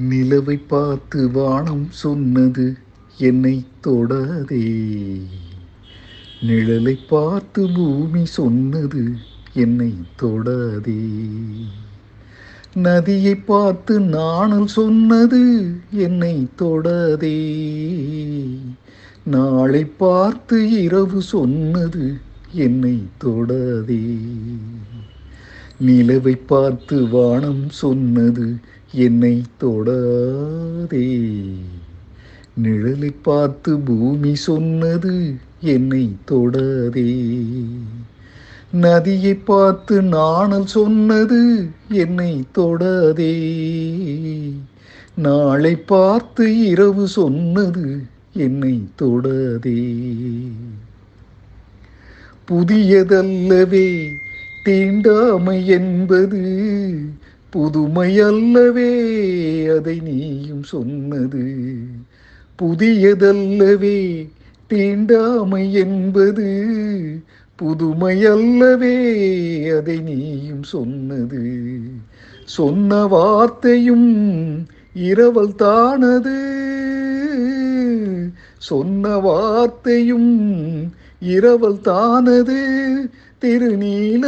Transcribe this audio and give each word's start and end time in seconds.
நிலவை 0.00 0.60
பார்த்து 0.68 1.30
வானம் 1.30 1.86
சொன்னது 1.90 2.78
என்னை 3.16 3.66
தொடாதே. 3.82 4.86
நிழலை 6.40 6.98
பார்த்து 7.08 7.72
பூமி 7.74 8.24
சொன்னது 8.24 9.16
என்னை 9.52 9.94
தொடாதே. 10.20 11.08
நதியை 12.74 13.34
பார்த்து 13.34 14.00
நாணல் 14.00 14.66
சொன்னது 14.66 15.74
என்னை 15.90 16.48
தொடாதே. 16.58 17.38
நாளை 19.24 19.84
பார்த்து 19.84 20.82
இரவு 20.82 21.22
சொன்னது 21.22 22.20
என்னை 22.52 23.02
தொடாதே. 23.24 24.16
நிலவை 25.80 26.36
பார்த்து 26.46 27.08
வானம் 27.08 27.68
சொன்னது 27.68 28.56
என்னை 28.92 29.42
தொடாதே. 29.60 31.28
நிழலை 32.62 33.14
பார்த்து 33.22 33.78
பூமி 33.78 34.34
சொன்னது 34.34 35.34
என்னை 35.60 36.16
தொடாதே. 36.30 37.30
நதியை 38.70 39.34
பார்த்து 39.34 40.02
நாணல் 40.02 40.66
சொன்னது 40.66 41.68
என்னை 41.88 42.44
தொடாதே. 42.54 43.32
நாளை 45.14 45.76
பார்த்து 45.76 46.66
இரவு 46.66 47.08
சொன்னது 47.08 48.02
என்னை 48.32 48.88
தொடாதே. 48.98 50.00
புதியதல்லவே 52.48 54.08
தீண்டாமை 54.62 55.66
என்பது 55.66 56.60
புதுமை 57.50 58.20
அல்லவே 58.20 59.16
அதை 59.66 60.00
நீயும் 60.00 60.62
சொன்னது. 60.62 61.76
புதியதல்லவே 62.62 64.28
தீண்டாமை 64.66 65.72
என்பது 65.72 66.76
புதுமை 67.56 68.24
அல்லவே 68.24 69.68
அதை 69.68 69.98
நீயும் 69.98 70.62
சொன்னது. 70.62 71.70
சொன்ன 72.44 73.06
வார்த்தையும் 73.06 74.66
இரவல் 74.94 75.54
தானது. 75.54 76.56
சொன்ன 78.58 79.16
வார்த்தையும் 79.16 80.56
இரவல் 81.20 81.80
தானது 81.80 82.58
திருநீலகண்டரின் 83.40 84.24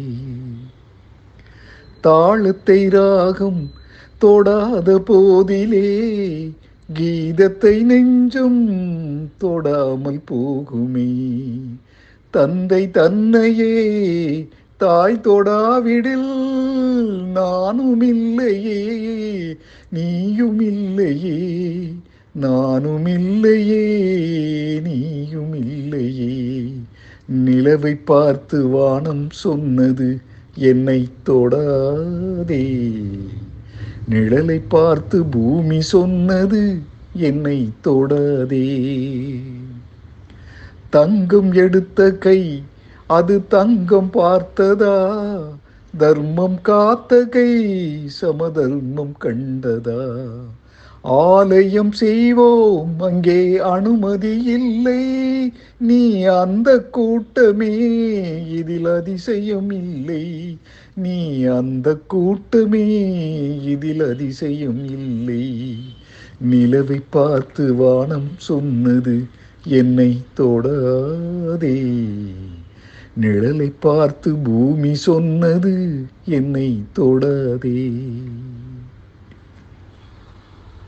தாளத்தை 2.00 2.88
ராகம் 2.88 3.70
தொடாத 4.18 4.88
போதிலே 5.08 5.88
கீதத்தை 6.98 7.74
நெஞ்சும் 7.82 8.62
தொடாமல் 9.40 10.22
போகுமே. 10.30 11.10
தந்தை 12.34 12.90
தன்னையே 12.90 13.74
தாய் 14.76 15.20
தொடாவிடில் 15.24 16.30
நானும் 17.32 18.00
இல்லையே 18.00 18.80
நீயும் 19.88 20.60
இல்லையே 20.60 21.38
நானும் 22.34 23.06
இல்லையே 23.06 23.84
நீயும் 24.86 25.54
இல்லையே 25.54 26.34
நிலவை 27.44 27.94
பார்த்து 28.04 28.58
வானம் 28.68 29.26
சொன்னது 29.30 30.08
என்னை 30.54 31.00
தொடாதே. 31.24 32.64
நிழலை 34.10 34.60
பார்த்து 34.68 35.24
பூமி 35.24 35.80
சொன்னது 35.80 36.80
என்னை 37.12 37.72
தொடாதே. 37.84 38.66
தங்கம் 40.90 41.52
எடுத்த 41.52 42.12
கை 42.12 42.62
அது 43.06 43.46
தங்கம் 43.46 44.10
பார்த்ததா? 44.12 45.38
தர்மம் 45.98 46.60
காத்த 46.60 47.24
கை 47.24 47.68
சமதர்மம் 48.08 49.16
கண்டதா? 49.20 50.18
ஆலயம் 51.10 51.92
செய்வோம் 51.92 52.98
அங்கே 52.98 53.58
அனுமதி 53.58 54.42
இல்லை. 54.42 55.52
நீ 55.78 56.22
அந்த 56.22 56.78
கூட்டமே 56.78 57.72
இதில் 58.48 58.84
அதிசயம் 58.84 59.70
இல்லை. 59.70 60.56
நீ 60.94 61.42
அந்த 61.42 61.96
கூட்டமே 62.06 62.86
இதில் 63.64 64.02
அதிசயம் 64.02 64.88
இல்லை. 64.88 65.76
நிலவை 66.50 67.00
பார்த்து 67.10 67.74
வானம் 67.74 68.30
சொன்னது 68.36 69.24
என்னை 69.64 70.22
தொடாதே. 70.36 71.82
நிழலை 73.20 73.72
பார்த்து 73.80 74.34
பூமி 74.34 74.94
சொன்னது 74.94 76.04
என்னை 76.24 76.82
தொடாதே. 76.92 77.90